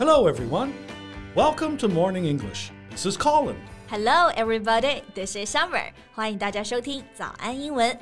[0.00, 0.72] Hello, everyone.
[1.34, 2.70] Welcome to Morning English.
[2.90, 3.56] This is Colin.
[3.90, 5.02] Hello, everybody.
[5.14, 5.92] This is Summer.
[6.14, 7.98] 欢迎大家收听早安英文。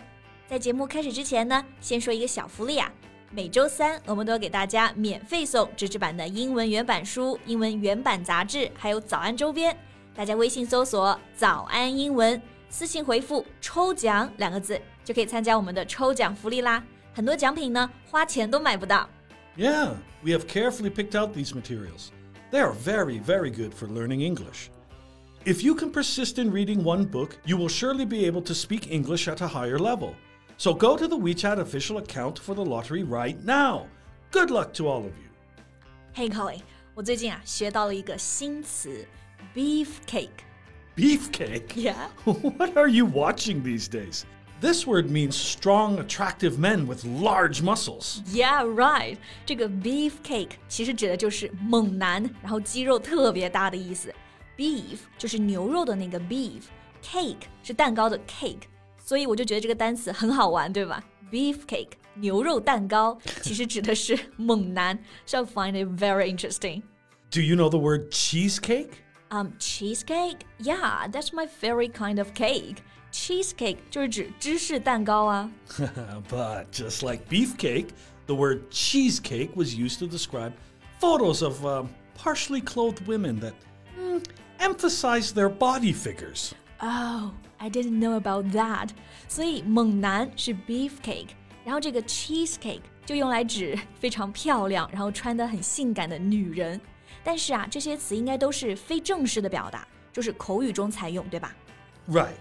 [0.46, 2.88] 在节目开始之前呢，先说一个小福利啊。
[3.32, 9.76] 每周三我们都给大家免费送纸质版的英文原版书、英文原版杂志，还有早安周边。
[10.14, 12.40] 大家微信搜索“早安英文”，
[12.70, 16.80] 私信回复“抽奖”两个字，就可以参加我们的抽奖福利啦。
[17.12, 19.10] 很多奖品呢，花钱都买不到。
[19.57, 22.11] Yeah, we have carefully picked out these materials.
[22.51, 24.69] They are very, very good for learning English.
[25.45, 28.91] If you can persist in reading one book, you will surely be able to speak
[28.91, 30.15] English at a higher level.
[30.57, 33.87] So go to the WeChat official account for the lottery right now.
[34.31, 35.29] Good luck to all of you.
[36.13, 36.61] Hey Colin，
[36.95, 39.05] 我最近啊学到了一个新词，
[39.53, 40.29] beefcake。
[40.95, 41.75] Beefcake?
[41.75, 42.07] Yeah.
[42.23, 44.25] What are you watching these days?
[44.61, 48.21] This word means strong, attractive men with large muscles.
[48.27, 49.17] Yeah, right.
[49.45, 54.13] 这个 beefcake 其实指的就是猛男，然后肌肉特别大的意思。
[54.55, 58.61] Beef 就是牛肉的那个 beef，cake 是蛋糕的 cake，
[59.03, 61.03] 所以我就觉得这个单词很好玩，对吧？
[61.29, 66.83] Beefcake 牛肉蛋糕其实指的是猛男，so I find it very interesting.
[67.31, 68.91] Do you know the word cheesecake?
[69.29, 70.45] Um, cheesecake?
[70.59, 72.77] Yeah, that's my favorite kind of cake.
[73.17, 75.49] Cheesecake 就是指芝士蛋糕啊。
[76.29, 77.89] but just like beefcake,
[78.25, 80.53] the word cheesecake was used to describe
[80.99, 83.53] photos of um, partially clothed women that
[83.97, 84.23] mm,
[84.59, 86.53] emphasize their body figures.
[86.79, 88.89] Oh, I didn't know about that.
[89.27, 91.29] 所以猛男是 beefcake，
[91.63, 96.81] 然后这个 cheesecake 就用来指非常漂亮，然后穿得很性感的女人。
[97.23, 101.55] 但是啊，这些词应该都是非正式的表达，就是口语中才用，对吧？
[102.07, 102.35] Right.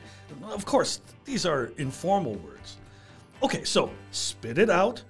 [0.50, 2.76] Of course, these are informal words.
[3.40, 5.02] Okay, so spit it out.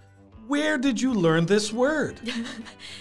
[0.49, 2.17] Where did you learn this word?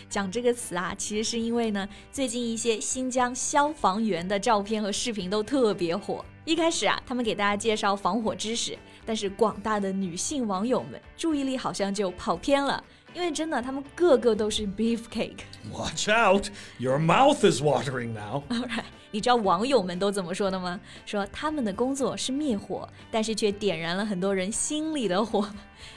[0.09, 6.23] 讲这个词啊，其实是因为呢，最近一些新疆消防员的照片和视频都特别火。
[6.45, 12.81] 一开始啊，他们给大家介绍防火知识，但是广大的女性网友们注意力好像就跑偏了，
[13.13, 15.39] 因为真的他们个个都是 beefcake。
[15.71, 16.49] Watch out.
[16.77, 18.43] Your mouth is watering now.
[18.49, 20.79] Alright， 你知道网友们都怎么说的吗？
[21.05, 25.49] 说他们的工作是灭火，但是却点燃了很多人心里的火。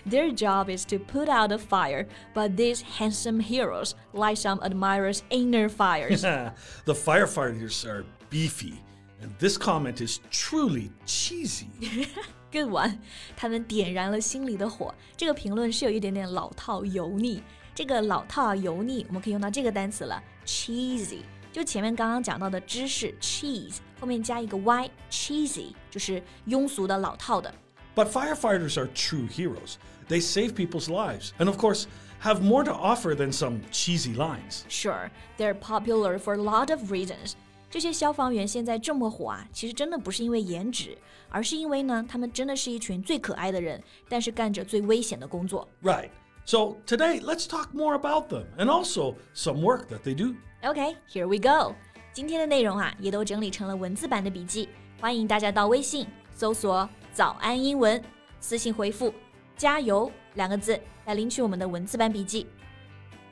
[0.08, 5.20] Their job is to put out a fire, but these handsome heroes light some admirers'
[5.30, 6.22] inner fires.
[6.84, 8.74] the firefighters are beefy,
[9.22, 11.68] and this comment is truly cheesy.
[12.50, 12.98] Good one，
[13.36, 14.94] 他们点燃了心里的火。
[15.16, 17.42] 这个评论是有一点点老套油腻。
[17.74, 21.22] 这个老套啊油腻，我们可以用到这个单词了，cheesy。
[21.58, 27.54] 就前面刚刚讲到的知识 cheese 后面加一个 y，cheesy 就是庸俗的、老套的。
[27.94, 29.76] But firefighters are true heroes.
[30.08, 31.84] They save people's lives, and of course,
[32.22, 34.64] have more to offer than some cheesy lines.
[34.68, 37.34] Sure, they're popular for a lot of reasons.
[37.70, 40.96] 这些消防员现在这么火啊，其实真的不是因为颜值，
[41.28, 45.68] 而是因为呢，他们真的是一群最可爱的人，但是干着最危险的工作。
[45.82, 46.10] Right.
[46.44, 50.34] So today, let's talk more about them and also some work that they do.
[50.62, 51.74] OK, here we go.
[52.12, 54.68] 今天的内容啊，也都整理成了文字版的笔记，
[55.00, 58.02] 欢迎大家到微信搜索“早安英文”，
[58.40, 59.12] 私信回复“
[59.56, 62.46] 加油”两个字来领取我们的文字版笔记。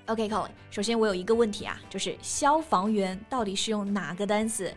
[0.06, 4.72] OK，Colin，、首先我有一个问题啊，就是消防员到底是用哪个单词？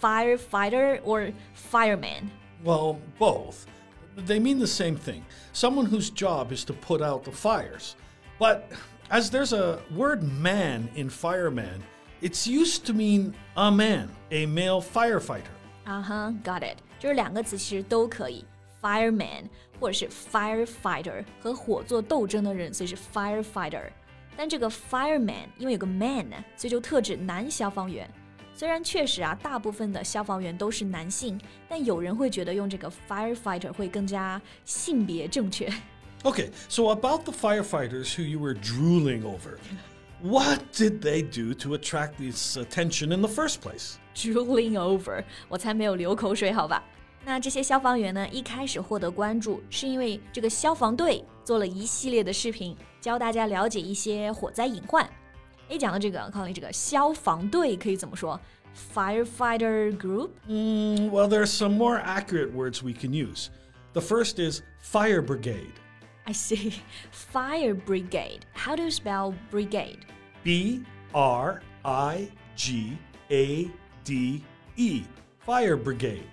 [0.00, 1.32] firefighter or
[1.70, 2.24] fireman？
[2.64, 3.66] Well, both.
[4.16, 7.94] They mean the same thing someone whose job is to put out the fires.
[8.38, 8.62] But
[9.10, 11.82] as there's a word man in fireman,
[12.20, 15.50] it's used to mean a man, a male firefighter.
[15.84, 18.44] 啊哈、g o t it，就是两个词其实都可以，
[18.80, 19.48] fireman
[19.78, 23.90] 或者是 firefighter，和火做斗争的人，所以是 firefighter。
[24.36, 28.08] 但这个 fireman 因为有个 man，所以就特指男消防员。
[28.58, 35.68] 虽然确实啊，大部分的消防员都是男性，但有人会觉得用这个 firefighter 会更加性别正确。
[36.22, 39.58] Okay, so about the firefighters who you were drooling over,
[40.22, 43.96] what did they do to attract this attention in the first place?
[44.14, 46.82] drooling over，我才没有流口水，好吧？
[47.26, 55.08] 那这些消防员呢，一开始获得关注，是因为这个消防队做了一系列的视频，教大家了解一些火灾隐患。
[55.69, 58.39] 哎，讲到这个，Colin，这个消防队可以怎么说
[58.93, 60.31] ？firefighter group?
[60.47, 63.49] Mm, well, there are some more accurate words we can use.
[63.93, 65.73] The first is fire brigade.
[66.25, 66.73] I see.
[67.11, 68.45] Fire brigade.
[68.53, 70.05] How do you spell brigade?
[70.43, 70.83] B
[71.13, 72.97] R I G
[73.31, 73.69] A
[74.03, 74.43] D
[74.75, 75.03] E.
[75.39, 76.27] Fire brigade.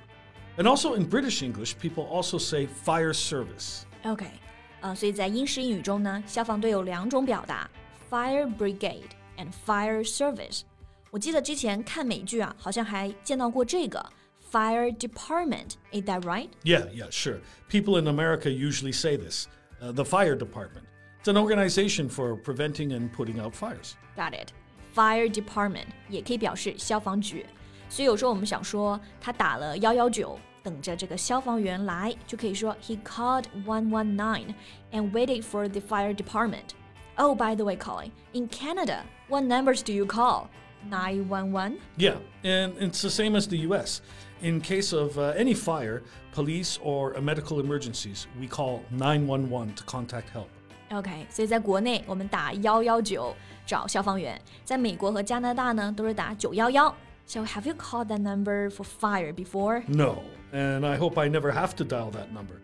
[0.59, 3.85] And also in British English, people also say fire service.
[4.05, 4.32] Okay.
[4.81, 7.69] 啊、uh,，所以在英式英语中呢，消防队有两种表达
[8.11, 10.62] ：fire brigade and fire service。
[11.10, 14.04] 我记得之前看美剧啊，好像还见到过这个
[14.51, 15.75] fire department.
[15.92, 16.50] Is that right?
[16.63, 17.39] Yeah, yeah, sure.
[17.69, 19.48] People in America usually say this
[19.81, 20.83] uh, the fire department.
[21.22, 23.95] It's an organization for preventing and putting out fires.
[24.16, 24.54] Got it.
[24.94, 27.45] Fire department 也可以表示消防局。
[27.89, 34.56] 所以有时候我们想说他打了幺幺九，等着这个消防员来，就可以说 He called one one nine
[34.92, 36.69] and waited for the fire department.
[37.18, 40.50] Oh, by the way, Colin, in Canada, what numbers do you call?
[40.89, 41.78] 911?
[41.98, 44.01] Yeah, and it's the same as the US.
[44.42, 46.01] In case of uh, any fire,
[46.31, 50.50] police, or medical emergencies, we call 911 to contact help.
[50.92, 53.33] OK，所以在国内我们打幺幺九
[53.66, 56.94] 找消防员，在美国和加拿大呢都是打九幺幺。
[57.28, 59.83] So have you called that number for fire before?
[59.88, 62.56] No, and I hope I never have to dial that number.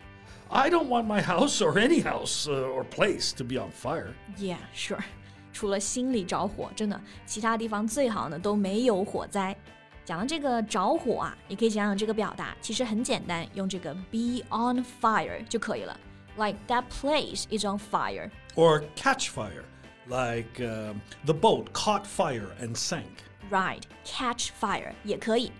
[0.51, 4.13] I don't want my house or any house uh, or place to be on fire.
[4.37, 5.03] Yeah, sure.
[5.51, 9.55] 除了心里着火，真的，其他地方最好呢都没有火灾。
[10.05, 15.99] 讲到这个着火啊，也可以讲讲这个表达，其实很简单，用这个 be on fire 就可以了。
[16.37, 18.29] Like that place is on fire.
[18.55, 19.65] Or catch fire,
[20.05, 20.93] like uh,
[21.25, 23.03] the boat caught fire and sank.
[23.49, 25.51] Right, catch fire 也可以。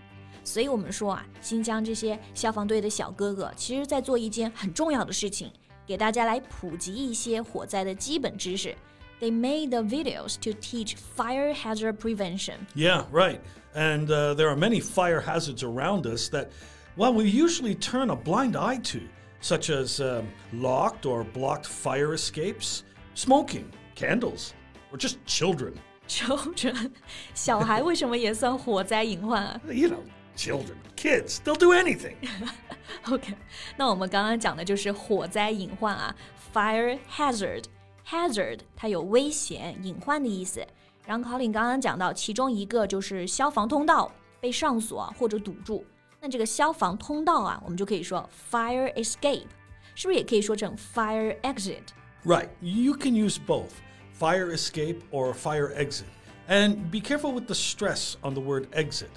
[0.44, 5.51] 所以我们说啊，新疆这些消防队的小哥哥，其实在做一件很重要的事情，
[5.86, 8.75] 给大家来普及一些火灾的基本知识。
[9.19, 12.68] They made the videos to teach fire hazard prevention.
[12.75, 13.39] Yeah, right.
[13.74, 16.50] And uh, there are many fire hazards around us that,
[16.95, 19.00] well, we usually turn a blind eye to,
[19.42, 22.83] such as um, locked or blocked fire escapes,
[23.15, 23.65] smoking,
[23.95, 24.54] candles,
[24.92, 25.74] or just children.
[26.07, 26.92] Children，
[27.33, 30.04] 小孩为什么也算火灾隐患啊 You know,
[30.37, 32.17] children, kids, they'll do anything.
[33.08, 33.34] OK，
[33.76, 36.14] 那我们刚刚讲的就是火灾隐患啊
[36.52, 37.64] ，fire hazard。
[38.06, 40.67] hazard 它有危险、隐患的意思。
[41.05, 45.84] 然后 Colin 刚刚讲到，其中一个就是消防通道被上锁、啊、或者堵住。
[46.20, 49.46] 那这个消防通道啊，我们就可以说 fire escape，
[49.94, 51.82] 是不是也可以说成 fire exit?
[52.25, 53.70] Right, you can use both
[54.17, 56.05] fire escape or fire exit.
[56.49, 59.11] And be careful with the stress on the word exit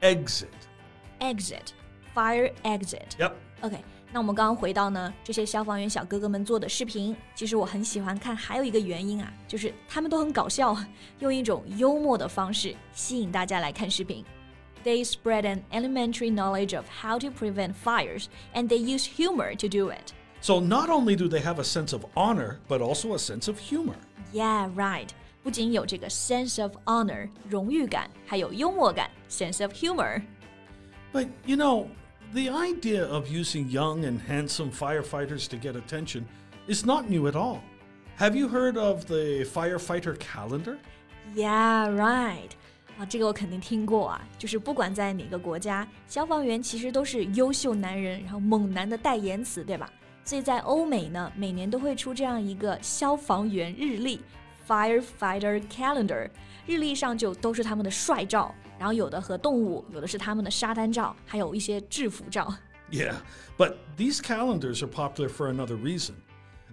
[0.00, 0.48] Exit.
[1.20, 1.72] exit
[2.14, 3.16] fire exit。
[3.18, 3.32] Yep.
[3.62, 3.82] OK，
[4.12, 10.76] 那我们刚刚回到呢，这些消防员小哥哥们做的视频，其实我很喜欢看，还有一个原因啊，就是他们都很搞笑，
[11.18, 14.24] 用一种幽默的方式吸引大家来看视频。
[14.84, 19.90] They spread an elementary knowledge of how to prevent fires, and they use humor to do
[19.90, 20.12] it.
[20.40, 23.58] So not only do they have a sense of honor, but also a sense of
[23.58, 23.96] humor.
[24.32, 25.08] Yeah, right.
[25.42, 30.22] 不仅有这个 sense of honor 荣誉感，还有幽默感 sense of humor。
[31.12, 31.86] But you know,
[32.32, 36.24] the idea of using young and handsome firefighters to get attention
[36.66, 37.60] is not new at all.
[38.18, 40.78] Have you heard of the firefighter calendar?
[41.34, 42.50] Yeah, right.
[42.98, 49.92] 啊，这个我肯定听过啊，就是不管在哪个国家，消防员其实都是优秀男人，然后猛男的代言词，对吧？
[50.24, 54.20] 所以在欧美呢，每年都会出这样一个消防员日历
[54.70, 56.30] （Firefighter Calendar），
[56.66, 62.52] 日历上就都是他们的帅照，然后有的和动物，有的是他们的沙滩照，还有一些制服照。
[62.90, 63.14] Yeah,
[63.56, 66.14] but these calendars are popular for another reason.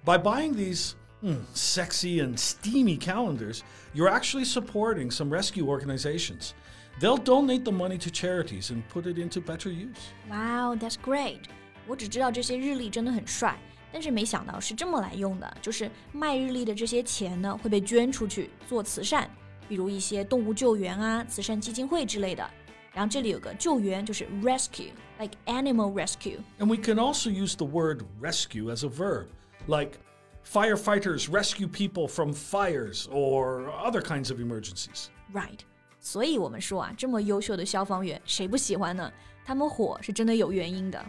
[0.05, 3.61] By buying these hmm, sexy and steamy calendars,
[3.93, 6.53] you're actually supporting some rescue organizations.
[6.99, 10.13] They'll donate the money to charities and put it into better use.
[10.29, 11.39] Wow, that's great！
[11.87, 13.57] 我只知道这些日历真的很帅，
[13.91, 19.29] 但是没想到是这么来用的，就是卖日历的这些钱呢会被捐出去做慈善，
[19.67, 22.49] 比如一些动物救援啊、慈善基金会之类的。
[22.91, 26.37] 然后这里有个救援，就是 rescue，like animal rescue。
[26.59, 29.25] And we can also use the word rescue as a verb,
[29.67, 29.97] like
[30.45, 35.07] firefighters rescue people from fires or other kinds of emergencies.
[35.33, 35.59] Right，
[35.99, 39.11] 所以我们说啊，这么优秀的消防员，谁不喜欢呢？
[39.43, 41.03] 他们火是真的有原因的。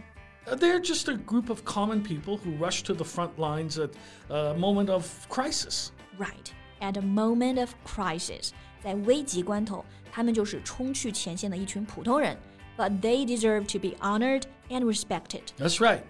[0.48, 3.90] Uh, They're just a group of common people who rush to the front lines at
[4.28, 5.90] a moment of crisis.
[6.18, 8.50] Right at a moment of crisis，
[8.82, 12.36] 在危急关头，他们就是冲去前线的一群普通人。
[12.76, 15.42] But they deserve to be honored and respected.
[15.58, 16.00] That's right.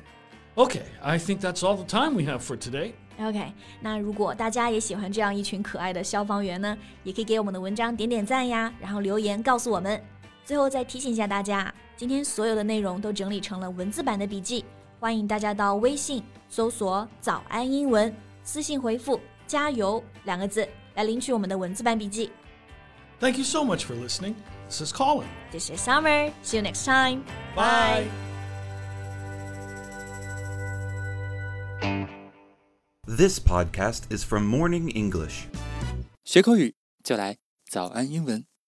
[0.56, 2.92] Okay, I think that's all the time we have for today.
[3.18, 10.02] OK，那如果大家也喜欢这样一群可爱的消防员呢，也可以给我们的文章点点赞呀，然后留言告诉我们。
[10.44, 14.64] 最后再提醒一下大家， 今天所有的内容都整理成了文字版的笔记，
[14.98, 22.30] 欢迎大家到微信搜索“早安英文”，私信回复“加油”两个字来领取我们的文字版笔记。
[23.20, 24.34] Thank you so much for listening.
[24.68, 25.26] This is Colin.
[25.52, 26.32] This is Summer.
[26.42, 27.22] See you next time.
[27.54, 28.06] Bye.
[33.06, 35.44] This podcast is from Morning English.
[36.24, 36.74] 学口语
[37.04, 37.36] 就来
[37.70, 38.44] 早安英文。